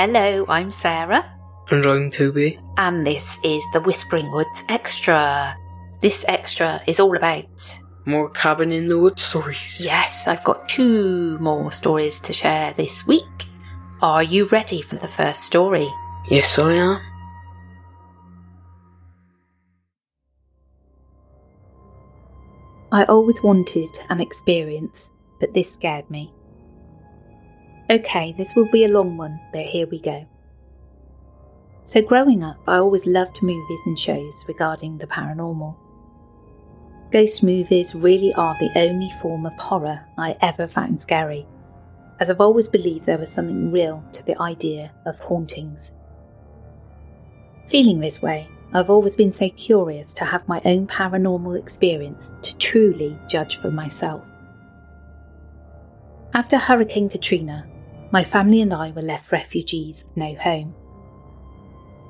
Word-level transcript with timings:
Hello, 0.00 0.46
I'm 0.48 0.70
Sarah, 0.70 1.30
And 1.70 1.84
I'm 1.84 2.10
Tobie. 2.10 2.58
and 2.78 3.06
this 3.06 3.38
is 3.44 3.62
the 3.74 3.82
Whispering 3.82 4.32
Woods 4.32 4.62
Extra. 4.70 5.54
This 6.00 6.24
extra 6.26 6.80
is 6.86 6.98
all 6.98 7.14
about. 7.14 7.44
More 8.06 8.30
cabin 8.30 8.72
in 8.72 8.88
the 8.88 8.98
woods 8.98 9.20
stories. 9.20 9.76
Yes, 9.78 10.26
I've 10.26 10.42
got 10.42 10.70
two 10.70 11.36
more 11.38 11.70
stories 11.70 12.18
to 12.20 12.32
share 12.32 12.72
this 12.72 13.06
week. 13.06 13.44
Are 14.00 14.22
you 14.22 14.46
ready 14.46 14.80
for 14.80 14.96
the 14.96 15.06
first 15.06 15.40
story? 15.42 15.92
Yes, 16.30 16.58
I 16.58 16.72
am. 16.76 17.00
I 22.90 23.04
always 23.04 23.42
wanted 23.42 23.90
an 24.08 24.18
experience, 24.22 25.10
but 25.38 25.52
this 25.52 25.70
scared 25.70 26.10
me. 26.10 26.32
Okay, 27.90 28.30
this 28.38 28.54
will 28.54 28.70
be 28.70 28.84
a 28.84 28.88
long 28.88 29.16
one, 29.16 29.40
but 29.52 29.62
here 29.62 29.88
we 29.88 29.98
go. 29.98 30.24
So, 31.82 32.00
growing 32.00 32.44
up, 32.44 32.56
I 32.68 32.76
always 32.76 33.04
loved 33.04 33.42
movies 33.42 33.80
and 33.84 33.98
shows 33.98 34.44
regarding 34.46 34.98
the 34.98 35.08
paranormal. 35.08 35.74
Ghost 37.10 37.42
movies 37.42 37.92
really 37.92 38.32
are 38.34 38.56
the 38.60 38.70
only 38.78 39.10
form 39.20 39.44
of 39.44 39.54
horror 39.54 40.04
I 40.16 40.36
ever 40.40 40.68
found 40.68 41.00
scary, 41.00 41.48
as 42.20 42.30
I've 42.30 42.40
always 42.40 42.68
believed 42.68 43.06
there 43.06 43.18
was 43.18 43.32
something 43.32 43.72
real 43.72 44.04
to 44.12 44.24
the 44.24 44.40
idea 44.40 44.92
of 45.04 45.18
hauntings. 45.18 45.90
Feeling 47.66 47.98
this 47.98 48.22
way, 48.22 48.46
I've 48.72 48.90
always 48.90 49.16
been 49.16 49.32
so 49.32 49.48
curious 49.50 50.14
to 50.14 50.24
have 50.24 50.46
my 50.46 50.62
own 50.64 50.86
paranormal 50.86 51.58
experience 51.58 52.32
to 52.42 52.56
truly 52.58 53.18
judge 53.28 53.56
for 53.56 53.72
myself. 53.72 54.22
After 56.32 56.56
Hurricane 56.56 57.08
Katrina, 57.08 57.66
my 58.12 58.24
family 58.24 58.60
and 58.60 58.74
I 58.74 58.90
were 58.90 59.02
left 59.02 59.30
refugees 59.30 60.04
with 60.04 60.16
no 60.16 60.34
home. 60.34 60.74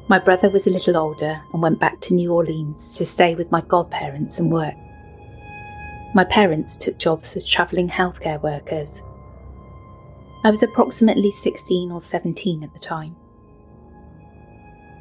My 0.08 0.18
brother 0.18 0.48
was 0.48 0.66
a 0.66 0.70
little 0.70 0.96
older 0.96 1.40
and 1.52 1.62
went 1.62 1.78
back 1.78 2.00
to 2.00 2.14
New 2.14 2.32
Orleans 2.32 2.96
to 2.96 3.04
stay 3.04 3.34
with 3.34 3.50
my 3.50 3.60
godparents 3.60 4.38
and 4.38 4.50
work. 4.50 4.74
My 6.14 6.24
parents 6.24 6.76
took 6.76 6.98
jobs 6.98 7.36
as 7.36 7.48
travelling 7.48 7.88
healthcare 7.88 8.42
workers. 8.42 9.02
I 10.42 10.50
was 10.50 10.62
approximately 10.62 11.30
16 11.30 11.92
or 11.92 12.00
17 12.00 12.64
at 12.64 12.72
the 12.72 12.80
time. 12.80 13.14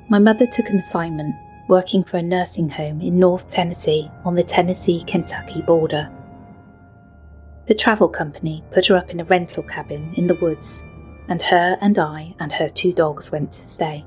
My 0.09 0.19
mother 0.19 0.45
took 0.45 0.67
an 0.67 0.77
assignment 0.77 1.33
working 1.69 2.03
for 2.03 2.17
a 2.17 2.21
nursing 2.21 2.69
home 2.69 2.99
in 2.99 3.19
North 3.19 3.47
Tennessee 3.47 4.09
on 4.25 4.35
the 4.35 4.43
Tennessee 4.43 5.03
Kentucky 5.07 5.61
border. 5.61 6.11
The 7.67 7.75
travel 7.75 8.09
company 8.09 8.63
put 8.71 8.87
her 8.87 8.95
up 8.95 9.11
in 9.11 9.19
a 9.19 9.25
rental 9.25 9.63
cabin 9.63 10.13
in 10.15 10.27
the 10.27 10.35
woods, 10.35 10.83
and 11.29 11.41
her 11.43 11.77
and 11.79 11.97
I 11.97 12.35
and 12.39 12.51
her 12.51 12.67
two 12.67 12.91
dogs 12.91 13.31
went 13.31 13.51
to 13.51 13.61
stay. 13.61 14.03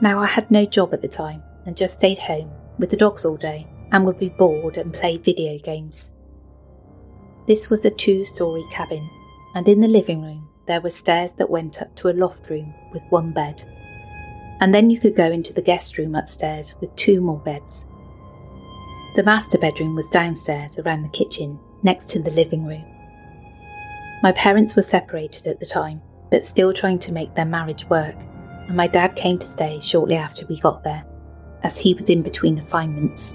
Now, 0.00 0.18
I 0.18 0.26
had 0.26 0.50
no 0.50 0.66
job 0.66 0.92
at 0.92 1.00
the 1.00 1.08
time 1.08 1.42
and 1.64 1.76
just 1.76 1.96
stayed 1.96 2.18
home 2.18 2.50
with 2.78 2.90
the 2.90 2.96
dogs 2.96 3.24
all 3.24 3.36
day 3.36 3.66
and 3.92 4.04
would 4.04 4.18
be 4.18 4.28
bored 4.28 4.76
and 4.76 4.92
play 4.92 5.16
video 5.16 5.58
games. 5.58 6.10
This 7.46 7.70
was 7.70 7.84
a 7.84 7.90
two 7.90 8.24
story 8.24 8.64
cabin, 8.70 9.08
and 9.54 9.68
in 9.68 9.80
the 9.80 9.88
living 9.88 10.22
room 10.22 10.48
there 10.66 10.80
were 10.80 10.90
stairs 10.90 11.34
that 11.34 11.50
went 11.50 11.80
up 11.80 11.94
to 11.96 12.08
a 12.08 12.12
loft 12.12 12.50
room 12.50 12.74
with 12.92 13.02
one 13.10 13.32
bed. 13.32 13.62
And 14.60 14.74
then 14.74 14.90
you 14.90 14.98
could 14.98 15.14
go 15.14 15.30
into 15.30 15.52
the 15.52 15.62
guest 15.62 15.98
room 15.98 16.14
upstairs 16.14 16.74
with 16.80 16.94
two 16.96 17.20
more 17.20 17.38
beds. 17.38 17.86
The 19.14 19.22
master 19.22 19.58
bedroom 19.58 19.94
was 19.94 20.08
downstairs 20.08 20.78
around 20.78 21.02
the 21.02 21.08
kitchen, 21.10 21.58
next 21.82 22.08
to 22.10 22.18
the 22.20 22.30
living 22.30 22.66
room. 22.66 22.84
My 24.24 24.32
parents 24.32 24.74
were 24.74 24.80
separated 24.80 25.46
at 25.46 25.60
the 25.60 25.66
time, 25.66 26.00
but 26.30 26.46
still 26.46 26.72
trying 26.72 26.98
to 27.00 27.12
make 27.12 27.34
their 27.34 27.44
marriage 27.44 27.84
work, 27.90 28.16
and 28.66 28.74
my 28.74 28.86
dad 28.86 29.16
came 29.16 29.38
to 29.38 29.46
stay 29.46 29.80
shortly 29.80 30.16
after 30.16 30.46
we 30.46 30.58
got 30.60 30.82
there, 30.82 31.04
as 31.62 31.76
he 31.76 31.92
was 31.92 32.08
in 32.08 32.22
between 32.22 32.56
assignments. 32.56 33.34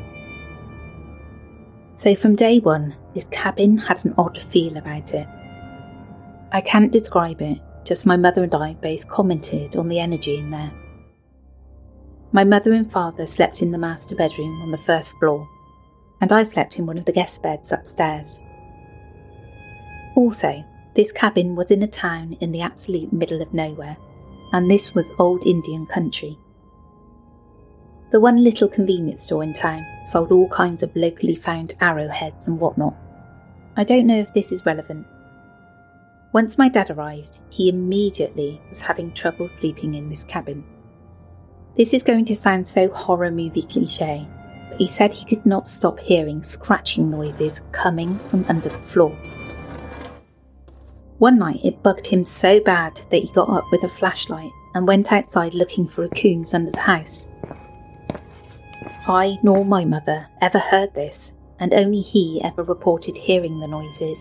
So 1.94 2.16
from 2.16 2.36
day 2.36 2.58
one, 2.60 2.96
this 3.14 3.26
cabin 3.26 3.78
had 3.78 4.04
an 4.04 4.16
odd 4.18 4.42
feel 4.42 4.78
about 4.78 5.14
it. 5.14 5.28
I 6.52 6.60
can't 6.60 6.92
describe 6.92 7.40
it, 7.40 7.60
just 7.84 8.08
my 8.08 8.18
mother 8.18 8.42
and 8.42 8.56
I 8.56 8.74
both 8.74 9.08
commented 9.08 9.76
on 9.76 9.90
the 9.90 10.00
energy 10.00 10.38
in 10.38 10.50
there. 10.50 10.72
My 12.32 12.44
mother 12.44 12.74
and 12.74 12.92
father 12.92 13.28
slept 13.28 13.62
in 13.62 13.70
the 13.70 13.78
master 13.78 14.16
bedroom 14.16 14.60
on 14.64 14.72
the 14.72 14.80
first 14.80 15.12
floor, 15.20 15.48
and 16.20 16.32
I 16.32 16.42
slept 16.42 16.80
in 16.80 16.88
one 16.88 16.98
of 16.98 17.06
the 17.06 17.12
guest 17.12 17.44
beds 17.44 17.72
upstairs. 17.72 18.40
Also, 20.16 20.66
this 21.00 21.14
cabin 21.14 21.56
was 21.56 21.72
in 21.72 21.82
a 21.82 21.88
town 21.88 22.36
in 22.42 22.52
the 22.52 22.60
absolute 22.60 23.14
middle 23.14 23.42
of 23.42 23.54
nowhere, 23.54 23.96
and 24.52 24.70
this 24.70 24.94
was 24.94 25.14
old 25.18 25.42
Indian 25.48 25.86
country. 25.86 26.38
The 28.12 28.20
one 28.20 28.44
little 28.44 28.68
convenience 28.68 29.24
store 29.24 29.46
in 29.46 29.54
town 29.54 29.86
sold 30.04 30.34
all 30.34 30.50
kinds 30.50 30.84
of 30.84 30.94
locally 30.98 31.36
found 31.36 31.74
arrowheads 31.80 32.50
and 32.50 32.60
whatnot. 32.60 32.98
I 33.78 33.86
don't 33.86 34.08
know 34.08 34.20
if 34.20 34.34
this 34.34 34.52
is 34.52 34.66
relevant. 34.66 35.08
Once 36.34 36.58
my 36.58 36.68
dad 36.68 36.90
arrived, 36.90 37.40
he 37.50 37.70
immediately 37.70 38.62
was 38.68 38.82
having 38.82 39.14
trouble 39.14 39.48
sleeping 39.48 39.96
in 39.96 40.10
this 40.10 40.26
cabin. 40.26 40.66
This 41.78 41.94
is 41.94 42.04
going 42.04 42.26
to 42.26 42.36
sound 42.36 42.68
so 42.68 42.90
horror 42.90 43.32
movie 43.32 43.62
cliche, 43.62 44.28
but 44.68 44.78
he 44.78 44.88
said 44.88 45.14
he 45.14 45.24
could 45.24 45.46
not 45.46 45.66
stop 45.66 45.98
hearing 45.98 46.44
scratching 46.44 47.10
noises 47.10 47.62
coming 47.72 48.20
from 48.28 48.44
under 48.50 48.68
the 48.68 48.78
floor. 48.80 49.18
One 51.20 51.38
night 51.38 51.60
it 51.66 51.84
bugged 51.84 52.08
him 52.08 52.24
so 52.24 52.62
bad 52.62 53.02
that 53.10 53.22
he 53.22 53.32
got 53.34 53.50
up 53.50 53.66
with 53.72 53.84
a 53.84 53.90
flashlight 53.90 54.52
and 54.74 54.88
went 54.88 55.12
outside 55.12 55.54
looking 55.54 55.86
for 55.86 56.04
raccoons 56.04 56.54
under 56.54 56.72
the 56.72 56.80
house. 56.80 57.28
I 59.06 59.38
nor 59.44 59.66
my 59.66 59.84
mother 59.84 60.28
ever 60.42 60.60
heard 60.60 60.94
this, 60.94 61.34
and 61.60 61.74
only 61.74 62.00
he 62.00 62.42
ever 62.42 62.64
reported 62.64 63.18
hearing 63.18 63.60
the 63.60 63.68
noises. 63.68 64.18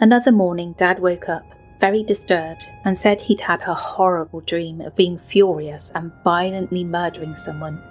Another 0.00 0.32
morning, 0.32 0.74
Dad 0.78 1.00
woke 1.00 1.28
up, 1.28 1.44
very 1.80 2.02
disturbed, 2.02 2.62
and 2.86 2.96
said 2.96 3.20
he'd 3.20 3.42
had 3.42 3.60
a 3.62 3.74
horrible 3.74 4.40
dream 4.40 4.80
of 4.80 4.96
being 4.96 5.18
furious 5.18 5.92
and 5.94 6.12
violently 6.24 6.84
murdering 6.84 7.34
someone. 7.34 7.82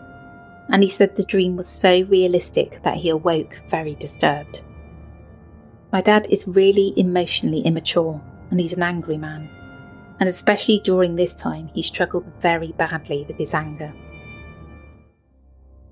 And 0.70 0.82
he 0.82 0.90
said 0.90 1.16
the 1.16 1.24
dream 1.26 1.58
was 1.58 1.68
so 1.68 2.02
realistic 2.04 2.82
that 2.82 2.98
he 2.98 3.10
awoke 3.10 3.62
very 3.70 3.94
disturbed. 3.96 4.62
My 5.98 6.02
dad 6.02 6.28
is 6.30 6.48
really 6.48 6.94
emotionally 6.96 7.62
immature, 7.62 8.22
and 8.52 8.60
he's 8.60 8.74
an 8.74 8.84
angry 8.84 9.18
man. 9.18 9.50
And 10.20 10.30
especially 10.30 10.80
during 10.84 11.16
this 11.16 11.34
time, 11.34 11.72
he 11.74 11.82
struggled 11.82 12.26
very 12.40 12.72
badly 12.74 13.26
with 13.28 13.36
his 13.36 13.56
anger. 13.56 13.92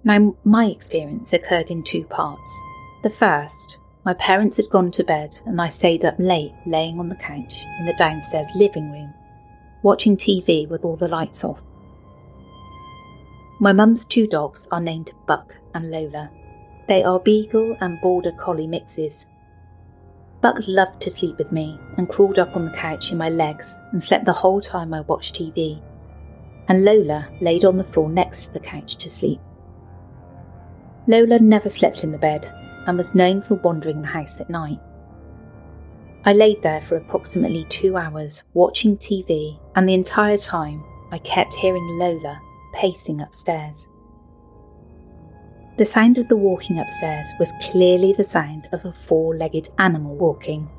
Now, 0.04 0.36
my 0.44 0.68
experience 0.68 1.34
occurred 1.34 1.72
in 1.72 1.82
two 1.82 2.04
parts. 2.04 2.62
The 3.02 3.10
first, 3.10 3.80
my 4.06 4.14
parents 4.14 4.58
had 4.58 4.70
gone 4.70 4.92
to 4.92 5.04
bed 5.04 5.40
and 5.48 5.60
I 5.60 5.70
stayed 5.70 6.06
up 6.06 6.14
late 6.20 6.54
laying 6.68 7.00
on 7.00 7.10
the 7.10 7.16
couch 7.16 7.66
in 7.80 7.88
the 7.88 7.98
downstairs 7.98 8.50
living 8.54 8.92
room, 8.92 9.12
watching 9.82 10.16
TV 10.16 10.70
with 10.70 10.86
all 10.86 10.98
the 10.98 11.08
lights 11.08 11.44
off. 11.44 11.64
My 13.60 13.74
mum's 13.74 14.06
two 14.06 14.28
dogs 14.28 14.68
are 14.72 14.82
named 14.82 15.14
Buck 15.26 15.56
and 15.74 15.90
Lola. 15.90 16.30
They 16.88 17.04
are 17.04 17.20
Beagle 17.20 17.76
and 17.82 18.00
Border 18.02 18.34
Collie 18.34 18.68
mixes. 18.68 19.26
Buck 20.46 20.62
loved 20.68 21.02
to 21.02 21.10
sleep 21.10 21.40
with 21.40 21.52
me 21.52 21.80
and 21.98 22.08
crawled 22.08 22.38
up 22.38 22.56
on 22.56 22.66
the 22.66 22.78
couch 22.78 23.12
in 23.12 23.18
my 23.18 23.30
legs 23.30 23.80
and 23.92 24.04
slept 24.04 24.26
the 24.26 24.32
whole 24.32 24.62
time 24.62 24.94
I 24.94 25.02
watched 25.02 25.34
TV. 25.34 25.82
And 26.68 26.86
Lola 26.86 27.28
laid 27.42 27.66
on 27.66 27.78
the 27.78 27.84
floor 27.84 28.12
next 28.12 28.46
to 28.46 28.54
the 28.54 28.60
couch 28.60 28.96
to 28.98 29.10
sleep. 29.10 29.40
Lola 31.08 31.40
never 31.40 31.68
slept 31.68 32.04
in 32.04 32.12
the 32.12 32.20
bed 32.20 32.46
and 32.86 32.96
was 32.96 33.16
known 33.16 33.42
for 33.42 33.56
wandering 33.56 34.04
the 34.04 34.08
house 34.08 34.40
at 34.40 34.52
night. 34.52 34.78
I 36.26 36.34
laid 36.34 36.62
there 36.62 36.82
for 36.82 36.98
approximately 36.98 37.66
two 37.70 37.98
hours 37.98 38.44
watching 38.54 38.98
TV, 38.98 39.60
and 39.76 39.90
the 39.90 39.96
entire 39.96 40.38
time 40.38 40.84
I 41.12 41.18
kept 41.18 41.56
hearing 41.56 41.98
Lola 41.98 42.40
pacing 42.72 43.20
upstairs. 43.20 43.88
The 45.78 45.86
sound 45.86 46.18
of 46.18 46.30
the 46.30 46.38
walking 46.38 46.80
upstairs 46.80 47.28
was 47.38 47.52
clearly 47.62 48.14
the 48.14 48.24
sound 48.24 48.70
of 48.72 48.86
a 48.86 48.94
four 48.94 49.36
legged 49.36 49.68
animal 49.78 50.16
walking. 50.16 50.70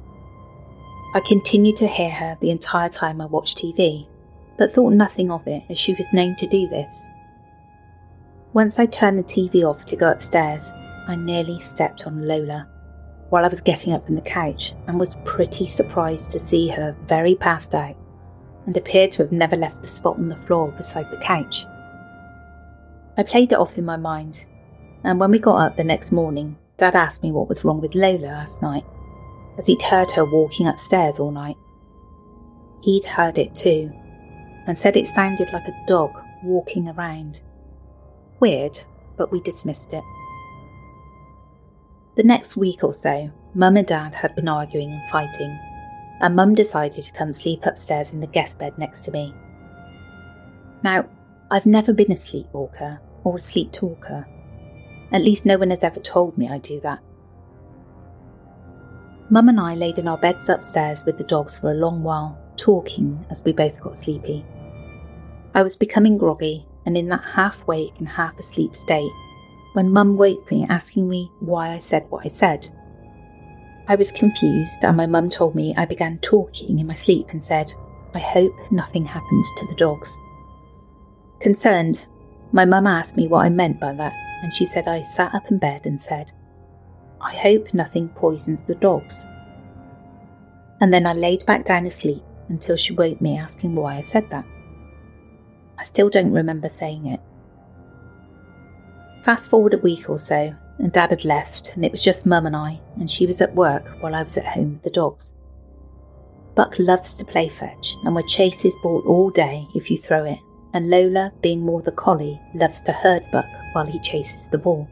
I 1.14 1.20
continued 1.20 1.76
to 1.76 1.87
hear 1.87 2.08
her 2.08 2.38
the 2.40 2.50
entire 2.50 2.88
time 2.88 3.20
I 3.20 3.26
watched 3.26 3.58
TV, 3.58 4.06
but 4.56 4.72
thought 4.72 4.94
nothing 4.94 5.31
of 5.31 5.46
it 5.46 5.64
as 5.69 5.78
she 5.78 5.93
was 5.93 6.10
known 6.14 6.34
to 6.37 6.46
do 6.46 6.66
this. 6.69 7.08
Once 8.54 8.78
I 8.78 8.87
turned 8.87 9.19
the 9.19 9.22
TV 9.22 9.64
off 9.64 9.84
to 9.84 9.96
go 9.96 10.10
upstairs, 10.10 10.70
I 11.06 11.14
nearly 11.14 11.58
stepped 11.58 12.06
on 12.06 12.26
Lola 12.26 12.66
while 13.28 13.44
I 13.44 13.48
was 13.48 13.60
getting 13.60 13.93
up 13.93 14.06
from 14.06 14.14
the 14.14 14.22
couch 14.22 14.72
and 14.87 14.98
was 14.98 15.16
pretty 15.26 15.66
surprised 15.66 16.31
to 16.31 16.38
see 16.38 16.69
her 16.69 16.96
very 17.06 17.34
passed 17.34 17.75
out 17.75 17.96
and 18.64 18.75
appeared 18.75 19.12
to 19.12 19.19
have 19.19 19.32
never 19.32 19.56
left 19.56 19.82
the 19.82 19.88
spot 19.88 20.16
on 20.16 20.31
the 20.31 20.37
floor 20.37 20.72
beside 20.72 21.10
the 21.10 21.19
couch. 21.19 21.66
I 23.19 23.25
played 23.25 23.52
it 23.52 23.58
off 23.58 23.76
in 23.76 23.84
my 23.84 23.98
mind, 23.98 24.46
and 25.06 25.20
when 25.20 25.31
we 25.31 25.38
got 25.38 25.64
up 25.64 25.76
the 25.76 25.85
next 25.85 26.11
morning, 26.11 26.58
Dad 26.79 26.97
asked 26.97 27.23
me 27.23 27.31
what 27.31 27.49
was 27.49 27.64
wrong 27.64 27.81
with 27.81 27.94
Lola 27.94 28.26
last 28.26 28.61
night, 28.61 28.85
as 29.56 29.67
he'd 29.67 29.81
heard 29.81 30.11
her 30.11 30.25
walking 30.25 30.67
upstairs 30.67 31.20
all 31.20 31.31
night. 31.31 31.56
He'd 32.82 33.05
heard 33.05 33.38
it 33.38 33.55
too, 33.55 33.93
and 34.67 34.76
said 34.76 34.97
it 34.97 35.06
sounded 35.06 35.53
like 35.53 35.69
a 35.69 35.85
dog 35.87 36.11
walking 36.43 36.88
around. 36.88 37.41
Weird, 38.41 38.82
but 39.17 39.31
we 39.31 39.41
dismissed 39.41 39.93
it. 39.93 40.03
The 42.17 42.25
next 42.25 42.56
week 42.56 42.82
or 42.82 42.93
so, 42.93 43.31
Mum 43.55 43.76
and 43.76 43.87
Dad 43.87 44.12
had 44.12 44.35
been 44.35 44.49
arguing 44.49 44.91
and 44.91 45.08
fighting, 45.08 45.56
and 46.20 46.35
Mum 46.35 46.56
decided 46.56 47.05
to 47.05 47.12
come 47.12 47.32
sleep 47.32 47.64
upstairs 47.64 48.12
in 48.12 48.19
the 48.19 48.26
guest 48.26 48.58
bed 48.58 48.76
next 48.76 49.03
to 49.03 49.12
me. 49.12 49.32
Now, 50.82 51.08
I've 51.49 51.64
never 51.64 51.93
been 51.93 52.11
a 52.11 52.17
sleepwalker 52.17 53.00
or 53.23 53.37
a 53.37 53.41
sleep 53.41 53.70
talker. 53.70 54.26
At 55.12 55.23
least 55.23 55.47
no 55.47 55.58
one 55.58 55.70
has 55.70 55.85
ever 55.85 56.00
told 56.00 56.37
me 56.37 56.49
I 56.49 56.58
do 56.58 56.81
that. 56.81 57.00
Mum 59.31 59.49
and 59.49 59.61
I 59.61 59.75
laid 59.75 59.99
in 59.99 60.08
our 60.08 60.19
beds 60.19 60.49
upstairs 60.49 61.05
with 61.05 61.19
the 61.19 61.25
dogs 61.25 61.56
for 61.56 61.70
a 61.70 61.75
long 61.75 62.03
while, 62.03 62.38
talking 62.56 63.25
as 63.31 63.43
we 63.44 63.53
both 63.53 63.81
got 63.81 63.99
sleepy. 63.99 64.44
I 65.55 65.62
was 65.62 65.76
becoming 65.76 66.19
groggy 66.19 66.67
and 66.85 66.97
in 66.97 67.08
that 67.08 67.25
half 67.25 67.67
wake 67.67 67.94
and 67.99 68.08
half 68.08 68.38
asleep 68.38 68.76
state 68.76 69.11
when 69.73 69.93
Mum 69.93 70.17
woke 70.17 70.50
me 70.50 70.67
asking 70.69 71.08
me 71.08 71.31
why 71.41 71.70
I 71.70 71.79
said 71.79 72.06
what 72.08 72.25
I 72.25 72.29
said. 72.29 72.69
I 73.88 73.94
was 73.94 74.11
confused, 74.11 74.82
and 74.82 74.97
my 74.97 75.06
mum 75.06 75.31
told 75.31 75.55
me 75.55 75.73
I 75.76 75.85
began 75.85 76.19
talking 76.19 76.81
in 76.81 76.88
my 76.88 76.94
sleep 76.94 77.29
and 77.31 77.43
said, 77.43 77.73
I 78.14 78.19
hope 78.19 78.53
nothing 78.73 79.05
happens 79.05 79.49
to 79.58 79.67
the 79.67 79.76
dogs. 79.76 80.11
Concerned, 81.38 82.05
my 82.50 82.64
mum 82.64 82.87
asked 82.87 83.17
me 83.17 83.29
what 83.29 83.44
I 83.44 83.49
meant 83.49 83.79
by 83.79 83.93
that, 83.93 84.12
and 84.43 84.53
she 84.53 84.67
said 84.67 84.88
I 84.88 85.03
sat 85.03 85.35
up 85.35 85.50
in 85.50 85.59
bed 85.59 85.83
and 85.85 86.00
said, 86.00 86.33
I 87.21 87.35
hope 87.35 87.73
nothing 87.73 88.09
poisons 88.11 88.62
the 88.62 88.75
dogs. 88.75 89.25
And 90.81 90.93
then 90.93 91.06
I 91.06 91.15
laid 91.15 91.47
back 91.47 91.65
down 91.65 91.87
asleep 91.87 92.23
until 92.49 92.77
she 92.77 92.93
woke 92.93 93.21
me 93.21 93.38
asking 93.38 93.75
why 93.75 93.97
I 93.97 94.00
said 94.00 94.29
that. 94.31 94.44
I 95.79 95.83
still 95.83 96.09
don't 96.09 96.33
remember 96.33 96.69
saying 96.69 97.06
it. 97.06 97.21
Fast 99.23 99.50
forward 99.50 99.75
a 99.75 99.79
week 99.79 100.09
or 100.09 100.19
so, 100.19 100.55
and 100.79 100.93
Dad 100.93 101.11
had 101.11 101.25
left, 101.25 101.73
and 101.75 101.85
it 101.85 101.91
was 101.91 102.03
just 102.03 102.27
Mum 102.27 102.46
and 102.46 102.55
I, 102.55 102.81
and 103.01 103.10
she 103.10 103.27
was 103.27 103.41
at 103.41 103.55
work 103.55 103.89
while 104.01 104.15
I 104.15 104.22
was 104.22 104.37
at 104.37 104.46
home 104.46 104.75
with 104.75 104.82
the 104.82 104.91
dogs. 104.91 105.32
Buck 106.55 106.79
loves 106.79 107.17
to 107.17 107.25
play 107.25 107.49
fetch 107.49 107.96
and 108.05 108.15
would 108.15 108.29
chase 108.29 108.60
his 108.60 108.75
ball 108.82 109.03
all 109.06 109.31
day 109.31 109.67
if 109.75 109.91
you 109.91 109.99
throw 109.99 110.25
it, 110.25 110.39
and 110.77 110.91
Lola, 110.91 111.33
being 111.41 111.61
more 111.61 111.81
the 111.81 111.91
collie, 111.91 112.39
loves 112.53 112.83
to 112.83 112.93
herd 112.93 113.25
Buck 113.33 113.47
while 113.73 113.87
he 113.87 113.99
chases 113.99 114.47
the 114.49 114.59
ball. 114.59 114.87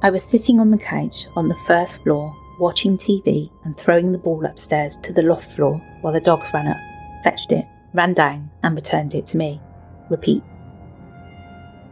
I 0.00 0.08
was 0.08 0.24
sitting 0.24 0.58
on 0.58 0.70
the 0.70 0.78
couch 0.78 1.26
on 1.36 1.48
the 1.48 1.62
first 1.66 2.02
floor, 2.02 2.34
watching 2.58 2.96
TV 2.96 3.50
and 3.64 3.76
throwing 3.76 4.10
the 4.10 4.18
ball 4.18 4.46
upstairs 4.46 4.96
to 5.02 5.12
the 5.12 5.22
loft 5.22 5.52
floor 5.52 5.76
while 6.00 6.14
the 6.14 6.22
dogs 6.22 6.50
ran 6.54 6.68
up, 6.68 6.78
fetched 7.22 7.52
it, 7.52 7.66
ran 7.92 8.14
down, 8.14 8.50
and 8.62 8.74
returned 8.74 9.14
it 9.14 9.26
to 9.26 9.36
me. 9.36 9.60
Repeat. 10.08 10.42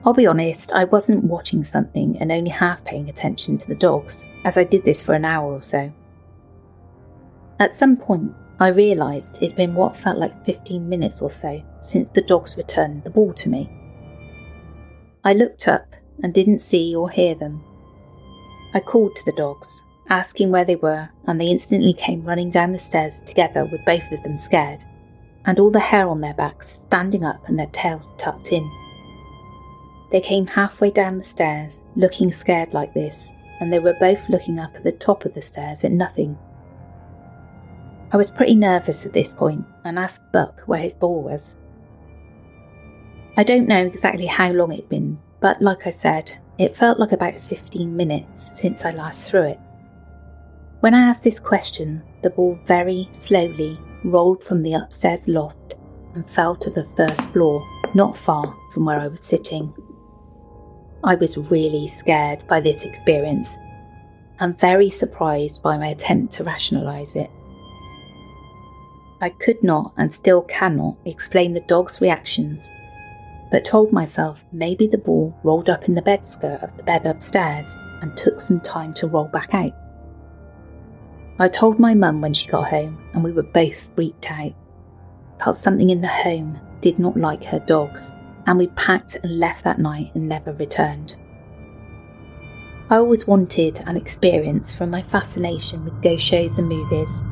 I'll 0.02 0.14
be 0.14 0.26
honest, 0.26 0.72
I 0.72 0.84
wasn't 0.84 1.24
watching 1.24 1.64
something 1.64 2.16
and 2.18 2.32
only 2.32 2.50
half 2.50 2.82
paying 2.82 3.10
attention 3.10 3.58
to 3.58 3.68
the 3.68 3.74
dogs, 3.74 4.26
as 4.46 4.56
I 4.56 4.64
did 4.64 4.86
this 4.86 5.02
for 5.02 5.12
an 5.12 5.26
hour 5.26 5.52
or 5.52 5.62
so. 5.62 5.92
At 7.58 7.76
some 7.76 7.98
point, 7.98 8.32
I 8.60 8.68
realised 8.68 9.38
it'd 9.40 9.56
been 9.56 9.74
what 9.74 9.96
felt 9.96 10.18
like 10.18 10.44
15 10.44 10.86
minutes 10.86 11.22
or 11.22 11.30
so 11.30 11.62
since 11.80 12.10
the 12.10 12.20
dogs 12.20 12.58
returned 12.58 13.02
the 13.02 13.10
ball 13.10 13.32
to 13.32 13.48
me. 13.48 13.70
I 15.24 15.32
looked 15.32 15.66
up 15.66 15.96
and 16.22 16.34
didn't 16.34 16.58
see 16.58 16.94
or 16.94 17.08
hear 17.08 17.34
them. 17.34 17.64
I 18.74 18.80
called 18.80 19.16
to 19.16 19.24
the 19.24 19.32
dogs, 19.32 19.82
asking 20.10 20.50
where 20.50 20.66
they 20.66 20.76
were, 20.76 21.08
and 21.26 21.40
they 21.40 21.46
instantly 21.46 21.94
came 21.94 22.22
running 22.22 22.50
down 22.50 22.72
the 22.72 22.78
stairs 22.78 23.22
together 23.22 23.64
with 23.64 23.82
both 23.86 24.12
of 24.12 24.22
them 24.22 24.36
scared 24.36 24.84
and 25.46 25.58
all 25.58 25.70
the 25.70 25.80
hair 25.80 26.06
on 26.06 26.20
their 26.20 26.34
backs 26.34 26.68
standing 26.68 27.24
up 27.24 27.48
and 27.48 27.58
their 27.58 27.66
tails 27.68 28.12
tucked 28.18 28.52
in. 28.52 28.70
They 30.12 30.20
came 30.20 30.46
halfway 30.46 30.90
down 30.90 31.16
the 31.16 31.24
stairs, 31.24 31.80
looking 31.96 32.30
scared 32.30 32.74
like 32.74 32.92
this, 32.92 33.30
and 33.60 33.72
they 33.72 33.78
were 33.78 33.96
both 33.98 34.28
looking 34.28 34.58
up 34.58 34.74
at 34.74 34.84
the 34.84 34.92
top 34.92 35.24
of 35.24 35.32
the 35.32 35.40
stairs 35.40 35.82
at 35.82 35.92
nothing. 35.92 36.36
I 38.12 38.16
was 38.16 38.30
pretty 38.30 38.56
nervous 38.56 39.06
at 39.06 39.12
this 39.12 39.32
point 39.32 39.64
and 39.84 39.98
asked 39.98 40.32
Buck 40.32 40.62
where 40.66 40.80
his 40.80 40.94
ball 40.94 41.22
was. 41.22 41.54
I 43.36 43.44
don't 43.44 43.68
know 43.68 43.86
exactly 43.86 44.26
how 44.26 44.50
long 44.50 44.72
it'd 44.72 44.88
been, 44.88 45.16
but 45.38 45.62
like 45.62 45.86
I 45.86 45.90
said, 45.90 46.36
it 46.58 46.74
felt 46.74 46.98
like 46.98 47.12
about 47.12 47.36
15 47.36 47.96
minutes 47.96 48.50
since 48.52 48.84
I 48.84 48.90
last 48.90 49.30
threw 49.30 49.42
it. 49.42 49.60
When 50.80 50.92
I 50.92 51.02
asked 51.02 51.22
this 51.22 51.38
question, 51.38 52.02
the 52.22 52.30
ball 52.30 52.58
very 52.66 53.08
slowly 53.12 53.78
rolled 54.02 54.42
from 54.42 54.62
the 54.62 54.74
upstairs 54.74 55.28
loft 55.28 55.76
and 56.14 56.28
fell 56.28 56.56
to 56.56 56.70
the 56.70 56.88
first 56.96 57.30
floor, 57.30 57.64
not 57.94 58.16
far 58.16 58.56
from 58.72 58.86
where 58.86 58.98
I 58.98 59.06
was 59.06 59.20
sitting. 59.20 59.72
I 61.04 61.14
was 61.14 61.38
really 61.38 61.86
scared 61.86 62.44
by 62.48 62.60
this 62.60 62.84
experience 62.84 63.56
and 64.40 64.58
very 64.58 64.90
surprised 64.90 65.62
by 65.62 65.78
my 65.78 65.88
attempt 65.88 66.32
to 66.34 66.44
rationalise 66.44 67.14
it. 67.14 67.30
I 69.20 69.28
could 69.28 69.62
not 69.62 69.92
and 69.96 70.12
still 70.12 70.42
cannot 70.42 70.96
explain 71.04 71.52
the 71.52 71.60
dog's 71.60 72.00
reactions, 72.00 72.70
but 73.50 73.64
told 73.64 73.92
myself 73.92 74.44
maybe 74.52 74.86
the 74.86 74.98
ball 74.98 75.36
rolled 75.42 75.68
up 75.68 75.88
in 75.88 75.94
the 75.94 76.02
bed 76.02 76.24
skirt 76.24 76.62
of 76.62 76.74
the 76.76 76.82
bed 76.82 77.06
upstairs 77.06 77.74
and 78.00 78.16
took 78.16 78.40
some 78.40 78.60
time 78.60 78.94
to 78.94 79.06
roll 79.06 79.28
back 79.28 79.52
out. 79.52 79.72
I 81.38 81.48
told 81.48 81.78
my 81.78 81.94
mum 81.94 82.20
when 82.20 82.34
she 82.34 82.48
got 82.48 82.68
home, 82.68 82.98
and 83.12 83.24
we 83.24 83.32
were 83.32 83.42
both 83.42 83.94
freaked 83.94 84.30
out. 84.30 84.52
Felt 85.42 85.56
something 85.56 85.90
in 85.90 86.00
the 86.00 86.08
home 86.08 86.58
did 86.80 86.98
not 86.98 87.16
like 87.16 87.44
her 87.44 87.60
dogs, 87.60 88.14
and 88.46 88.58
we 88.58 88.68
packed 88.68 89.16
and 89.22 89.38
left 89.38 89.64
that 89.64 89.78
night 89.78 90.10
and 90.14 90.28
never 90.28 90.52
returned. 90.52 91.16
I 92.90 92.96
always 92.96 93.26
wanted 93.26 93.82
an 93.86 93.96
experience 93.96 94.72
from 94.72 94.90
my 94.90 95.00
fascination 95.00 95.84
with 95.84 96.02
ghost 96.02 96.24
shows 96.24 96.58
and 96.58 96.68
movies, 96.68 97.22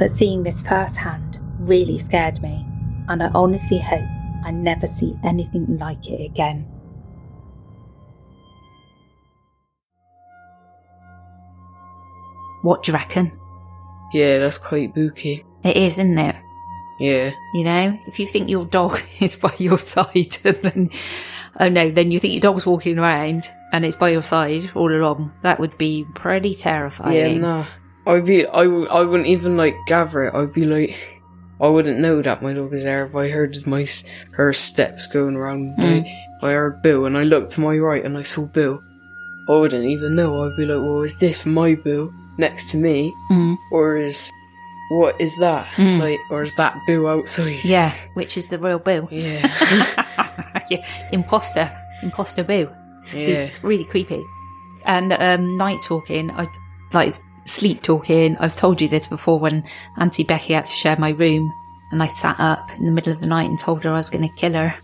but 0.00 0.10
seeing 0.10 0.42
this 0.42 0.62
firsthand 0.62 1.38
really 1.58 1.98
scared 1.98 2.42
me, 2.42 2.66
and 3.08 3.22
I 3.22 3.30
honestly 3.34 3.78
hope 3.78 4.08
I 4.42 4.50
never 4.50 4.86
see 4.86 5.14
anything 5.22 5.76
like 5.76 6.08
it 6.08 6.24
again. 6.24 6.66
What 12.62 12.82
do 12.82 12.92
you 12.92 12.96
reckon? 12.96 13.38
Yeah, 14.14 14.38
that's 14.38 14.56
quite 14.56 14.92
spooky. 14.92 15.44
It 15.64 15.76
is, 15.76 15.92
isn't 15.92 16.18
it? 16.18 16.36
Yeah. 16.98 17.32
You 17.52 17.64
know, 17.64 17.98
if 18.06 18.18
you 18.18 18.26
think 18.26 18.48
your 18.48 18.64
dog 18.64 19.02
is 19.20 19.36
by 19.36 19.54
your 19.58 19.78
side, 19.78 20.38
and 20.44 20.56
then 20.62 20.90
oh 21.60 21.68
no, 21.68 21.90
then 21.90 22.10
you 22.10 22.18
think 22.18 22.32
your 22.32 22.40
dog's 22.40 22.64
walking 22.64 22.98
around 22.98 23.50
and 23.72 23.84
it's 23.84 23.98
by 23.98 24.08
your 24.08 24.22
side 24.22 24.70
all 24.74 24.90
along. 24.90 25.32
That 25.42 25.60
would 25.60 25.76
be 25.76 26.06
pretty 26.14 26.54
terrifying. 26.54 27.16
Yeah, 27.16 27.34
nah. 27.34 27.66
I'd 28.10 28.26
be, 28.26 28.46
I, 28.46 28.64
w- 28.64 28.88
I 28.88 29.02
wouldn't 29.02 29.28
even 29.28 29.56
like 29.56 29.76
gather 29.86 30.24
it. 30.24 30.34
I'd 30.34 30.52
be 30.52 30.64
like, 30.64 30.96
I 31.60 31.68
wouldn't 31.68 32.00
know 32.00 32.22
that 32.22 32.42
my 32.42 32.52
dog 32.52 32.72
is 32.74 32.82
there 32.84 33.06
if 33.06 33.14
I 33.14 33.28
heard 33.28 33.66
my 33.66 33.86
her 34.32 34.52
steps 34.52 35.06
going 35.06 35.36
around. 35.36 35.76
Mm. 35.78 36.02
My, 36.42 36.48
I 36.48 36.52
heard 36.52 36.82
Bill 36.82 37.04
and 37.06 37.16
I 37.18 37.22
looked 37.24 37.52
to 37.52 37.60
my 37.60 37.76
right 37.78 38.04
and 38.04 38.16
I 38.16 38.22
saw 38.22 38.46
Bill. 38.46 38.82
I 39.48 39.52
wouldn't 39.52 39.84
even 39.84 40.14
know. 40.14 40.44
I'd 40.44 40.56
be 40.56 40.64
like, 40.64 40.80
well, 40.82 41.02
is 41.02 41.18
this 41.18 41.44
my 41.44 41.74
Bill 41.74 42.12
next 42.38 42.70
to 42.70 42.76
me, 42.76 43.12
Mm. 43.30 43.56
or 43.72 43.96
is 43.96 44.30
what 44.92 45.20
is 45.20 45.36
that? 45.38 45.66
Mm. 45.76 46.00
Like, 46.00 46.18
or 46.30 46.42
is 46.42 46.54
that 46.56 46.76
Bill 46.86 47.06
outside? 47.06 47.60
Yeah, 47.64 47.92
which 48.14 48.36
is 48.38 48.48
the 48.48 48.58
real 48.58 48.78
Boo. 48.78 49.06
Yeah. 49.10 49.46
yeah, 50.70 50.84
imposter, 51.12 51.70
imposter 52.02 52.42
Boo. 52.42 52.68
It's, 52.98 53.12
Yeah. 53.14 53.50
it's 53.50 53.62
really 53.62 53.84
creepy. 53.84 54.24
And 54.86 55.12
um, 55.12 55.56
night 55.58 55.80
talking, 55.84 56.30
I 56.30 56.46
like 56.92 57.14
sleep 57.50 57.82
talking. 57.82 58.36
I've 58.38 58.56
told 58.56 58.80
you 58.80 58.88
this 58.88 59.06
before 59.08 59.38
when 59.38 59.64
Auntie 59.98 60.24
Becky 60.24 60.54
had 60.54 60.66
to 60.66 60.72
share 60.72 60.96
my 60.96 61.10
room, 61.10 61.52
and 61.92 62.02
I 62.02 62.06
sat 62.06 62.36
up 62.38 62.70
in 62.78 62.84
the 62.84 62.92
middle 62.92 63.12
of 63.12 63.20
the 63.20 63.26
night 63.26 63.48
and 63.48 63.58
told 63.58 63.84
her 63.84 63.90
I 63.90 63.98
was 63.98 64.10
going 64.10 64.28
to 64.28 64.34
kill 64.36 64.54
her. 64.54 64.74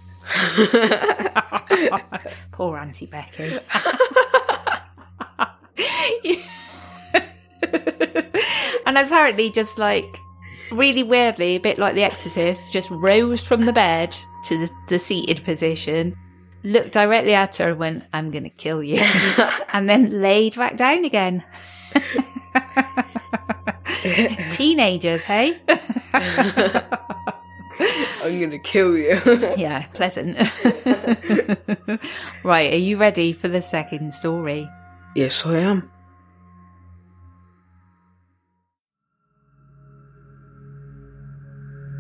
Poor 2.53 2.77
Auntie 2.79 3.07
Becky. 3.07 3.59
and 8.87 8.99
apparently, 8.99 9.51
just 9.51 9.79
like 9.79 10.19
really 10.73 11.03
weirdly, 11.03 11.57
a 11.57 11.61
bit 11.61 11.79
like 11.79 11.95
The 11.95 12.03
Exorcist, 12.03 12.73
just 12.73 12.91
rose 12.91 13.45
from 13.45 13.67
the 13.67 13.73
bed 13.73 14.17
to 14.47 14.59
the, 14.59 14.71
the 14.89 14.99
seated 14.99 15.45
position, 15.45 16.17
looked 16.63 16.93
directly 16.93 17.35
at 17.35 17.57
her 17.57 17.71
and 17.71 17.79
went, 17.79 18.05
I'm 18.13 18.31
going 18.31 18.45
to 18.45 18.51
kill 18.51 18.83
you. 18.83 19.01
and 19.73 19.89
then 19.89 20.21
laid 20.21 20.57
back 20.57 20.77
down 20.77 21.05
again. 21.05 21.45
Teenagers, 24.51 25.23
hey? 25.23 25.61
I'm 28.23 28.41
gonna 28.41 28.59
kill 28.59 28.97
you. 28.97 29.21
yeah, 29.57 29.87
pleasant. 29.95 30.37
right, 32.45 32.73
are 32.73 32.79
you 32.79 32.97
ready 32.97 33.33
for 33.33 33.49
the 33.49 33.63
second 33.63 34.15
story? 34.15 34.69
yes, 35.15 35.45
I 35.47 35.59
am. 35.59 35.91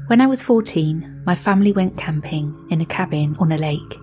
When 0.09 0.21
I 0.21 0.27
was 0.29 0.41
14, 0.43 1.25
my 1.27 1.35
family 1.35 1.73
went 1.73 1.99
camping 1.99 2.55
in 2.71 2.81
a 2.81 2.87
cabin 2.87 3.37
on 3.41 3.51
a 3.51 3.59
lake. 3.59 3.99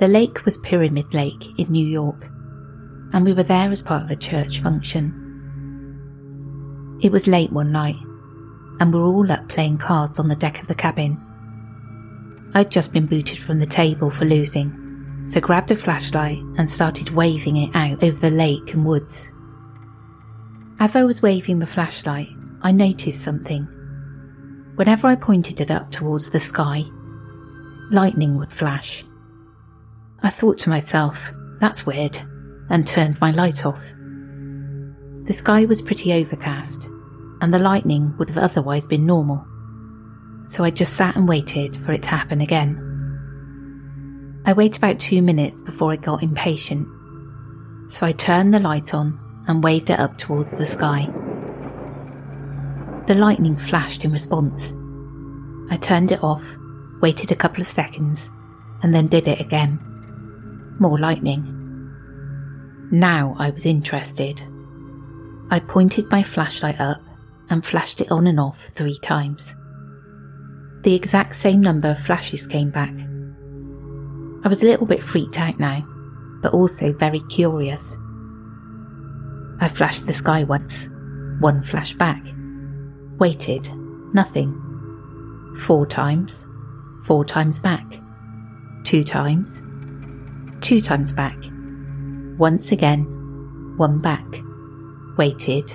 The 0.00 0.08
lake 0.08 0.44
was 0.44 0.58
Pyramid 0.58 1.14
Lake 1.14 1.56
in 1.56 1.70
New 1.70 1.86
York, 1.86 2.28
and 3.14 3.24
we 3.24 3.32
were 3.32 3.44
there 3.44 3.70
as 3.70 3.80
part 3.80 4.02
of 4.02 4.10
a 4.10 4.16
church 4.16 4.60
function. 4.60 5.20
It 7.00 7.12
was 7.12 7.28
late 7.28 7.52
one 7.52 7.70
night, 7.70 7.94
and 8.80 8.92
we 8.92 8.98
were 8.98 9.06
all 9.06 9.30
up 9.30 9.48
playing 9.48 9.78
cards 9.78 10.18
on 10.18 10.26
the 10.26 10.34
deck 10.34 10.60
of 10.60 10.66
the 10.66 10.74
cabin. 10.74 11.20
I'd 12.54 12.72
just 12.72 12.92
been 12.92 13.06
booted 13.06 13.38
from 13.38 13.60
the 13.60 13.66
table 13.66 14.10
for 14.10 14.24
losing, 14.24 15.20
so 15.22 15.40
grabbed 15.40 15.70
a 15.70 15.76
flashlight 15.76 16.38
and 16.58 16.68
started 16.68 17.10
waving 17.10 17.56
it 17.56 17.70
out 17.74 18.02
over 18.02 18.18
the 18.18 18.34
lake 18.34 18.74
and 18.74 18.84
woods. 18.84 19.30
As 20.80 20.96
I 20.96 21.04
was 21.04 21.22
waving 21.22 21.60
the 21.60 21.68
flashlight, 21.68 22.30
I 22.62 22.72
noticed 22.72 23.22
something. 23.22 23.62
Whenever 24.74 25.06
I 25.06 25.14
pointed 25.14 25.60
it 25.60 25.70
up 25.70 25.92
towards 25.92 26.30
the 26.30 26.40
sky, 26.40 26.84
lightning 27.92 28.38
would 28.38 28.52
flash. 28.52 29.04
I 30.24 30.30
thought 30.30 30.58
to 30.58 30.68
myself, 30.68 31.32
that's 31.60 31.86
weird, 31.86 32.18
and 32.70 32.86
turned 32.86 33.20
my 33.20 33.30
light 33.30 33.66
off. 33.66 33.94
The 35.24 35.32
sky 35.32 35.64
was 35.64 35.82
pretty 35.82 36.12
overcast, 36.12 36.88
and 37.40 37.52
the 37.52 37.58
lightning 37.58 38.14
would 38.18 38.28
have 38.30 38.38
otherwise 38.38 38.86
been 38.86 39.06
normal. 39.06 39.46
So 40.48 40.64
I 40.64 40.70
just 40.70 40.94
sat 40.94 41.16
and 41.16 41.26
waited 41.26 41.76
for 41.76 41.92
it 41.92 42.02
to 42.02 42.10
happen 42.10 42.40
again. 42.40 42.80
I 44.46 44.52
waited 44.52 44.76
about 44.76 44.98
two 44.98 45.22
minutes 45.22 45.62
before 45.62 45.92
I 45.92 45.96
got 45.96 46.22
impatient, 46.22 46.86
so 47.88 48.06
I 48.06 48.12
turned 48.12 48.52
the 48.52 48.60
light 48.60 48.92
on 48.92 49.18
and 49.48 49.64
waved 49.64 49.90
it 49.90 49.98
up 49.98 50.18
towards 50.18 50.50
the 50.50 50.66
sky. 50.66 51.08
The 53.06 53.14
lightning 53.14 53.56
flashed 53.56 54.04
in 54.04 54.12
response. 54.12 54.72
I 55.70 55.76
turned 55.76 56.12
it 56.12 56.22
off, 56.22 56.56
waited 57.00 57.32
a 57.32 57.36
couple 57.36 57.62
of 57.62 57.68
seconds, 57.68 58.30
and 58.82 58.94
then 58.94 59.06
did 59.06 59.28
it 59.28 59.40
again. 59.40 59.78
More 60.78 60.98
lightning. 60.98 61.53
Now 62.90 63.34
I 63.38 63.50
was 63.50 63.66
interested. 63.66 64.40
I 65.50 65.60
pointed 65.60 66.10
my 66.10 66.22
flashlight 66.22 66.80
up 66.80 67.00
and 67.50 67.64
flashed 67.64 68.00
it 68.00 68.10
on 68.10 68.26
and 68.26 68.40
off 68.40 68.70
three 68.74 68.98
times. 69.00 69.54
The 70.82 70.94
exact 70.94 71.34
same 71.34 71.60
number 71.60 71.90
of 71.90 71.98
flashes 71.98 72.46
came 72.46 72.70
back. 72.70 72.94
I 74.44 74.48
was 74.48 74.62
a 74.62 74.66
little 74.66 74.86
bit 74.86 75.02
freaked 75.02 75.38
out 75.38 75.58
now, 75.58 75.82
but 76.42 76.52
also 76.52 76.92
very 76.92 77.20
curious. 77.30 77.94
I 79.60 79.68
flashed 79.68 80.06
the 80.06 80.12
sky 80.12 80.44
once, 80.44 80.88
one 81.40 81.62
flash 81.62 81.94
back. 81.94 82.22
Waited, 83.18 83.70
nothing. 84.12 84.60
Four 85.60 85.86
times, 85.86 86.46
four 87.04 87.24
times 87.24 87.60
back. 87.60 87.86
Two 88.84 89.02
times, 89.02 89.62
two 90.60 90.80
times 90.80 91.12
back. 91.12 91.36
Once 92.38 92.72
again, 92.72 93.04
one 93.76 94.00
back. 94.00 94.24
Waited, 95.16 95.70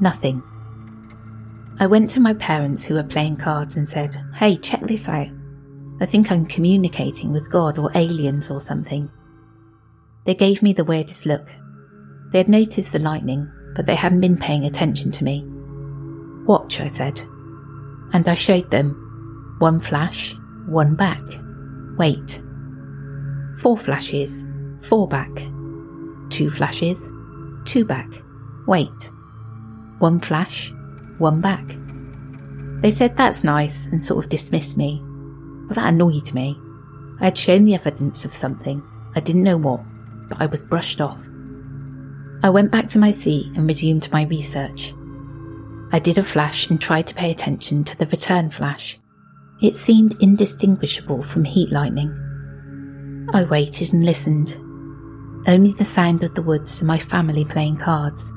nothing. 0.00 0.42
I 1.78 1.86
went 1.86 2.10
to 2.10 2.20
my 2.20 2.34
parents 2.34 2.84
who 2.84 2.94
were 2.94 3.04
playing 3.04 3.38
cards 3.38 3.76
and 3.76 3.88
said, 3.88 4.22
Hey, 4.34 4.56
check 4.58 4.82
this 4.82 5.08
out. 5.08 5.28
I 6.00 6.06
think 6.06 6.30
I'm 6.30 6.44
communicating 6.44 7.32
with 7.32 7.50
God 7.50 7.78
or 7.78 7.90
aliens 7.94 8.50
or 8.50 8.60
something. 8.60 9.10
They 10.26 10.34
gave 10.34 10.62
me 10.62 10.74
the 10.74 10.84
weirdest 10.84 11.24
look. 11.24 11.48
They 12.32 12.38
had 12.38 12.48
noticed 12.48 12.92
the 12.92 12.98
lightning, 12.98 13.50
but 13.74 13.86
they 13.86 13.94
hadn't 13.94 14.20
been 14.20 14.36
paying 14.36 14.66
attention 14.66 15.10
to 15.12 15.24
me. 15.24 15.44
Watch, 16.46 16.80
I 16.80 16.88
said. 16.88 17.18
And 18.12 18.28
I 18.28 18.34
showed 18.34 18.70
them. 18.70 19.56
One 19.58 19.80
flash, 19.80 20.34
one 20.66 20.94
back. 20.94 21.22
Wait. 21.96 22.42
Four 23.58 23.78
flashes, 23.78 24.44
four 24.82 25.08
back. 25.08 25.30
Two 26.30 26.48
flashes, 26.48 27.10
two 27.64 27.84
back. 27.84 28.08
Wait. 28.66 29.10
One 29.98 30.20
flash, 30.20 30.72
one 31.18 31.40
back. 31.40 31.76
They 32.82 32.90
said 32.90 33.16
that's 33.16 33.44
nice 33.44 33.86
and 33.86 34.02
sort 34.02 34.24
of 34.24 34.30
dismissed 34.30 34.76
me. 34.76 35.02
But 35.68 35.76
that 35.76 35.92
annoyed 35.92 36.32
me. 36.32 36.58
I 37.20 37.26
had 37.26 37.36
shown 37.36 37.64
the 37.64 37.74
evidence 37.74 38.24
of 38.24 38.34
something. 38.34 38.82
I 39.14 39.20
didn't 39.20 39.42
know 39.42 39.58
what, 39.58 39.80
but 40.28 40.40
I 40.40 40.46
was 40.46 40.64
brushed 40.64 41.00
off. 41.00 41.22
I 42.42 42.48
went 42.48 42.72
back 42.72 42.88
to 42.88 42.98
my 42.98 43.10
seat 43.10 43.46
and 43.54 43.68
resumed 43.68 44.10
my 44.10 44.22
research. 44.22 44.94
I 45.92 45.98
did 45.98 46.16
a 46.16 46.24
flash 46.24 46.70
and 46.70 46.80
tried 46.80 47.06
to 47.08 47.14
pay 47.14 47.30
attention 47.30 47.84
to 47.84 47.98
the 47.98 48.06
return 48.06 48.50
flash. 48.50 48.98
It 49.60 49.76
seemed 49.76 50.16
indistinguishable 50.22 51.22
from 51.22 51.44
heat 51.44 51.70
lightning. 51.70 52.16
I 53.34 53.44
waited 53.44 53.92
and 53.92 54.04
listened. 54.04 54.56
Only 55.46 55.72
the 55.72 55.84
sound 55.84 56.22
of 56.22 56.34
the 56.34 56.42
woods 56.42 56.80
and 56.80 56.88
my 56.88 56.98
family 56.98 57.44
playing 57.44 57.78
cards. 57.78 58.32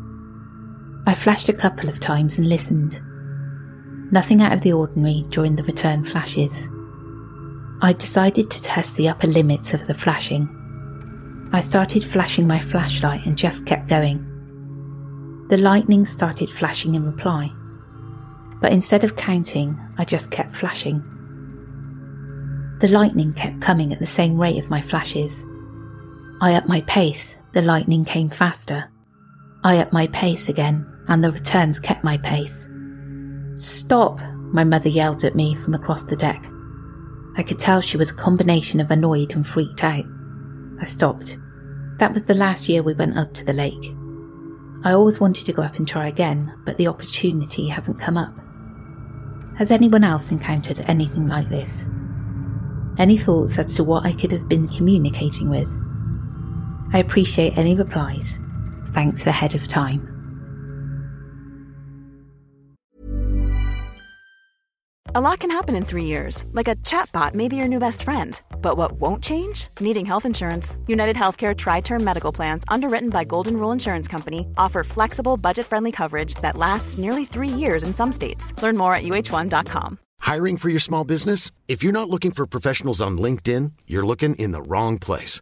I 1.06 1.14
flashed 1.14 1.50
a 1.50 1.54
couple 1.54 1.90
of 1.90 2.00
times 2.00 2.38
and 2.38 2.48
listened. 2.48 3.02
Nothing 4.12 4.42
out 4.42 4.54
of 4.54 4.62
the 4.62 4.72
ordinary 4.72 5.26
during 5.30 5.56
the 5.58 5.64
return 5.64 6.06
flashes. 6.06 6.70
I 7.82 7.92
decided 7.92 8.50
to 8.50 8.64
test 8.64 8.96
the 8.96 9.10
upper 9.10 9.28
limits 9.28 9.74
of 9.74 9.86
the 9.86 9.94
flashing. 9.94 10.48
I 11.52 11.60
started 11.60 12.06
flashing 12.06 12.48
my 12.48 12.60
flashlight 12.60 13.26
and 13.26 13.38
just 13.38 13.66
kept 13.66 13.90
going. 13.90 14.26
The 15.50 15.58
lightning 15.58 16.06
started 16.06 16.48
flashing 16.48 16.96
in 16.96 17.06
reply. 17.06 17.52
But 18.62 18.72
instead 18.72 19.04
of 19.04 19.18
counting, 19.18 19.78
I 19.98 20.06
just 20.06 20.32
kept 20.32 20.56
flashing. 20.56 21.04
The 22.80 22.88
lightning 22.88 23.34
kept 23.34 23.60
coming 23.60 23.92
at 23.92 24.00
the 24.00 24.06
same 24.06 24.40
rate 24.40 24.58
of 24.58 24.70
my 24.70 24.82
flashes. 24.82 25.44
I 26.42 26.56
upped 26.56 26.68
my 26.68 26.82
pace, 26.82 27.38
the 27.54 27.62
lightning 27.62 28.06
came 28.06 28.30
faster. 28.30 28.90
I 29.64 29.78
upped 29.78 29.94
my 29.94 30.08
pace 30.08 30.50
again, 30.50 30.86
and 31.08 31.24
the 31.24 31.32
returns 31.32 31.80
kept 31.80 32.04
my 32.04 32.18
pace. 32.18 32.68
Stop! 33.56 34.20
My 34.54 34.64
mother 34.64 34.90
yelled 34.90 35.24
at 35.24 35.36
me 35.36 35.56
from 35.56 35.74
across 35.74 36.04
the 36.04 36.16
deck. 36.16 36.46
I 37.38 37.44
could 37.44 37.60
tell 37.60 37.82
she 37.82 37.98
was 37.98 38.12
a 38.12 38.16
combination 38.16 38.80
of 38.80 38.92
annoyed 38.92 39.34
and 39.34 39.46
freaked 39.46 39.84
out. 39.84 40.06
I 40.80 40.86
stopped. 40.86 41.38
That 41.98 42.14
was 42.14 42.24
the 42.24 42.36
last 42.36 42.70
year 42.70 42.84
we 42.84 42.94
went 42.94 43.18
up 43.18 43.34
to 43.34 43.46
the 43.46 43.54
lake. 43.54 43.96
I 44.84 44.94
always 44.94 45.20
wanted 45.20 45.46
to 45.46 45.54
go 45.54 45.62
up 45.62 45.78
and 45.78 45.88
try 45.88 46.08
again, 46.08 46.54
but 46.66 46.78
the 46.78 46.88
opportunity 46.88 47.68
hasn't 47.68 48.00
come 48.00 48.18
up. 48.18 48.34
Has 49.58 49.72
anyone 49.72 50.04
else 50.04 50.30
encountered 50.30 50.82
anything 50.88 51.28
like 51.28 51.50
this? 51.50 51.88
Any 52.98 53.18
thoughts 53.18 53.58
as 53.58 53.74
to 53.76 53.84
what 53.84 54.06
I 54.06 54.14
could 54.14 54.32
have 54.32 54.48
been 54.50 54.68
communicating 54.68 55.50
with? 55.50 55.70
I 56.94 57.00
appreciate 57.00 57.58
any 57.58 57.76
replies. 57.76 58.40
Thanks 58.94 59.28
ahead 59.28 59.56
of 59.56 59.68
time. 59.68 60.14
A 65.16 65.22
lot 65.22 65.40
can 65.42 65.52
happen 65.52 65.76
in 65.76 65.86
three 65.86 66.06
years, 66.06 66.44
like 66.54 66.68
a 66.68 66.76
chatbot 66.78 67.36
may 67.36 67.48
be 67.48 67.56
your 67.56 67.68
new 67.68 67.78
best 67.78 68.02
friend. 68.02 68.42
But 68.64 68.78
what 68.78 68.94
won't 68.94 69.22
change? 69.24 69.68
Needing 69.80 70.08
health 70.08 70.26
insurance. 70.26 70.76
United 70.88 71.16
Healthcare 71.16 71.56
TriTerm 71.56 72.02
Medical 72.02 72.32
Plans, 72.32 72.64
underwritten 72.68 73.12
by 73.12 73.24
Golden 73.24 73.58
Rule 73.58 73.72
Insurance 73.72 74.08
Company, 74.08 74.48
offer 74.58 74.84
flexible, 74.84 75.38
budget 75.38 75.68
friendly 75.68 75.92
coverage 75.92 76.34
that 76.42 76.58
lasts 76.58 76.98
nearly 76.98 77.26
three 77.26 77.48
years 77.48 77.84
in 77.84 77.94
some 77.94 78.12
states. 78.12 78.60
Learn 78.64 78.76
more 78.76 78.96
at 78.96 79.04
uh1.com. 79.04 80.00
Hiring 80.22 80.58
for 80.58 80.70
your 80.70 80.80
small 80.80 81.04
business? 81.04 81.52
If 81.68 81.84
you're 81.84 82.00
not 82.00 82.10
looking 82.10 82.32
for 82.32 82.48
professionals 82.48 83.00
on 83.00 83.20
LinkedIn, 83.20 83.74
you're 83.86 84.06
looking 84.06 84.34
in 84.36 84.52
the 84.52 84.64
wrong 84.64 84.98
place. 84.98 85.42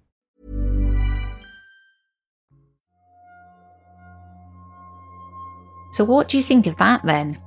So, 5.91 6.03
what 6.03 6.27
do 6.29 6.37
you 6.37 6.43
think 6.43 6.67
of 6.67 6.77
that 6.77 7.03
then? 7.03 7.37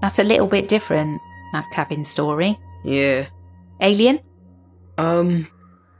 That's 0.00 0.18
a 0.18 0.24
little 0.24 0.46
bit 0.46 0.68
different, 0.68 1.20
that 1.52 1.66
cabin 1.72 2.04
story. 2.04 2.58
Yeah. 2.84 3.26
Alien? 3.80 4.20
Um, 4.98 5.46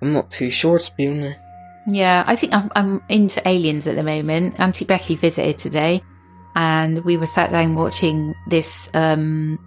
I'm 0.01 0.13
not 0.13 0.31
too 0.31 0.51
sure 0.51 0.79
to 0.79 0.93
be 0.97 1.07
honest. 1.09 1.39
Yeah, 1.87 2.25
I 2.27 2.37
think 2.37 2.53
I'm, 2.55 2.71
I'm 2.75 3.03
into 3.09 3.47
aliens 3.49 3.87
at 3.87 3.97
the 3.97 4.03
moment. 4.03 4.59
Auntie 4.61 4.85
Becky 4.85 5.17
visited 5.17 5.59
today, 5.59 6.03
and 6.55 7.05
we 7.05 7.17
were 7.17 7.27
sat 7.27 7.51
down 7.51 7.75
watching 7.75 8.35
this 8.49 8.91
um, 8.95 9.59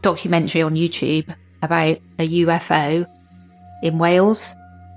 documentary 0.00 0.62
on 0.62 0.74
YouTube 0.74 1.34
about 1.62 1.98
a 2.18 2.28
UFO 2.28 3.06
in 3.82 3.98
Wales. 3.98 4.54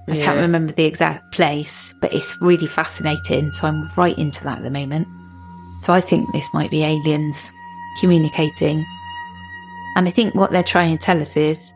I 0.08 0.16
Yeah. 0.16 0.26
can't 0.26 0.40
remember 0.42 0.72
the 0.74 0.86
exact 0.86 1.32
place, 1.34 1.94
but 2.02 2.14
it's 2.14 2.38
really 2.42 2.68
fascinating. 2.68 3.52
So 3.52 3.68
I'm 3.68 3.84
right 3.98 4.18
into 4.18 4.44
that 4.44 4.58
at 4.58 4.64
the 4.64 4.72
moment. 4.72 5.08
So 5.82 5.94
I 5.94 6.02
think 6.02 6.32
this 6.32 6.48
might 6.54 6.72
be 6.72 6.84
aliens 6.84 7.38
communicating. 8.00 8.86
And 9.96 10.08
I 10.08 10.12
think 10.12 10.36
what 10.36 10.52
they're 10.52 10.64
trying 10.64 10.98
to 10.98 11.04
tell 11.04 11.22
us 11.22 11.38
is 11.38 11.72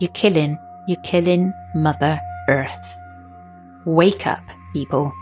you're 0.00 0.10
killing, 0.12 0.58
you're 0.88 1.00
killing 1.04 1.52
Mother 1.74 2.20
Earth. 2.48 2.96
Wake 3.86 4.26
up, 4.26 4.42
people. 4.72 5.12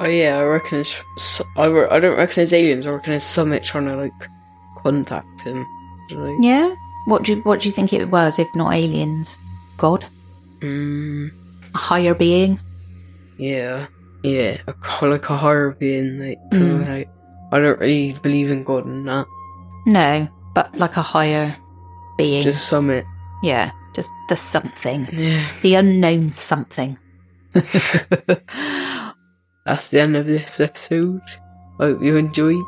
Oh 0.00 0.06
yeah, 0.06 0.38
I 0.38 0.44
reckon 0.44 0.80
it's. 0.80 1.42
I, 1.56 1.66
re- 1.66 1.88
I 1.90 2.00
don't 2.00 2.16
reckon 2.16 2.42
it's 2.42 2.52
aliens. 2.52 2.86
I 2.86 2.92
reckon 2.92 3.14
it's 3.14 3.24
Summit 3.24 3.64
trying 3.64 3.86
to 3.86 3.96
like 3.96 4.12
contact 4.78 5.40
him. 5.42 5.64
Like, 6.10 6.34
Yeah? 6.40 6.74
What 7.06 7.24
do 7.24 7.34
you, 7.34 7.42
what 7.42 7.60
do 7.60 7.68
you 7.68 7.72
think 7.74 7.92
it 7.92 8.10
was 8.10 8.38
if 8.38 8.48
not 8.54 8.74
aliens? 8.74 9.36
God? 9.76 10.04
mm, 10.60 11.30
A 11.74 11.78
higher 11.78 12.14
being? 12.14 12.60
yeah, 13.38 13.86
yeah, 14.22 14.58
a, 14.68 15.06
like 15.06 15.28
a 15.30 15.36
higher 15.36 15.70
being. 15.72 16.18
Like, 16.18 16.38
Mm. 16.52 16.88
like, 16.88 17.08
I 17.52 17.60
don't 17.60 17.78
really 17.78 18.14
believe 18.14 18.50
in 18.50 18.64
God 18.64 18.86
and 18.86 19.06
that. 19.06 19.26
No, 19.86 20.26
but 20.54 20.76
like 20.78 20.96
a 20.96 21.02
higher 21.02 21.54
being. 22.16 22.42
Just 22.42 22.66
Summit. 22.66 23.04
yeah, 23.42 23.70
just 23.94 24.08
the 24.28 24.36
something. 24.36 25.06
Yeah. 25.12 25.46
The 25.60 25.74
unknown 25.74 26.32
something. 26.32 26.98
That's 27.52 27.68
the 29.88 30.00
end 30.00 30.16
of 30.16 30.26
this 30.26 30.58
episode. 30.58 31.20
I 31.78 31.84
hope 31.84 32.02
you 32.02 32.16
enjoyed. 32.16 32.64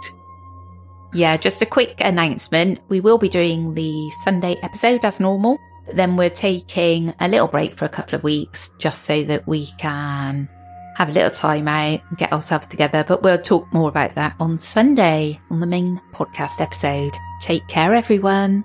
Yeah, 1.15 1.37
just 1.37 1.63
a 1.63 1.67
quick 1.67 1.95
announcement. 2.01 2.81
We 2.89 3.01
will 3.01 3.19
be 3.19 3.29
doing 3.29 3.75
the 3.75 4.11
Sunday 4.23 4.57
episode 4.63 5.05
as 5.05 5.21
normal. 5.21 5.59
Then 5.95 6.17
we're 6.17 6.31
taking 6.31 7.15
a 7.21 7.29
little 7.29 7.49
break 7.49 7.77
for 7.79 7.85
a 7.85 7.91
couple 7.91 8.17
of 8.17 8.25
weeks 8.25 8.71
just 8.79 9.05
so 9.05 9.23
that 9.25 9.47
we 9.47 9.67
can 9.79 10.49
have 10.95 11.09
a 11.09 11.13
little 11.13 11.31
time 11.31 11.69
out 11.69 12.01
and 12.09 12.19
get 12.19 12.33
ourselves 12.33 12.67
together. 12.67 13.05
But 13.07 13.23
we'll 13.23 13.41
talk 13.41 13.73
more 13.73 13.89
about 13.89 14.15
that 14.15 14.37
on 14.41 14.59
Sunday 14.59 15.41
on 15.51 15.61
the 15.61 15.67
main 15.67 16.01
podcast 16.13 16.61
episode. 16.61 17.13
Take 17.41 17.67
care, 17.69 17.95
everyone. 17.95 18.65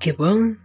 Goodbye. 0.00 0.56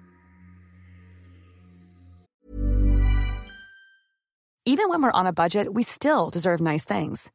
Even 4.66 4.88
when 4.88 5.04
we're 5.04 5.12
on 5.12 5.28
a 5.28 5.34
budget, 5.34 5.74
we 5.74 5.84
still 5.84 6.30
deserve 6.30 6.62
nice 6.62 6.86
things. 6.86 7.32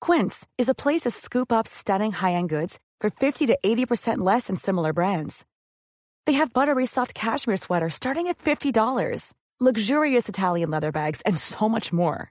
Quince 0.00 0.46
is 0.56 0.68
a 0.68 0.74
place 0.74 1.00
to 1.00 1.10
scoop 1.10 1.50
up 1.52 1.66
stunning 1.66 2.12
high 2.12 2.32
end 2.32 2.48
goods 2.48 2.78
for 3.00 3.10
50 3.10 3.46
to 3.46 3.58
80% 3.64 4.18
less 4.18 4.46
than 4.46 4.56
similar 4.56 4.92
brands. 4.92 5.44
They 6.26 6.34
have 6.34 6.52
buttery 6.52 6.86
soft 6.86 7.12
cashmere 7.14 7.56
sweaters 7.56 7.94
starting 7.94 8.28
at 8.28 8.38
$50, 8.38 9.34
luxurious 9.58 10.28
Italian 10.28 10.70
leather 10.70 10.92
bags, 10.92 11.22
and 11.22 11.36
so 11.36 11.68
much 11.68 11.92
more. 11.92 12.30